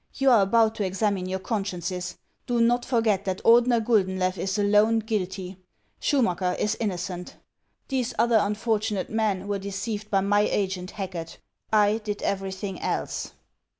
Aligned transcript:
You 0.15 0.31
are 0.31 0.41
about 0.41 0.73
to 0.73 0.83
examine 0.83 1.29
your 1.29 1.37
consciences; 1.37 2.17
do 2.47 2.59
not 2.59 2.83
forget 2.85 3.23
that 3.25 3.39
Ordener 3.45 3.85
Gulclenlew 3.85 4.35
is 4.35 4.57
alone 4.57 4.97
guilty; 4.97 5.57
Schumacker 6.01 6.55
is 6.57 6.75
innocent. 6.79 7.35
These 7.87 8.15
other 8.17 8.39
unfortunate 8.41 9.11
men 9.11 9.47
were 9.47 9.59
deceived 9.59 10.09
by 10.09 10.21
my 10.21 10.39
agent, 10.41 10.89
Hacket. 10.89 11.37
I 11.71 11.99
did 11.99 12.23
everything 12.23 12.81
else." 12.81 13.33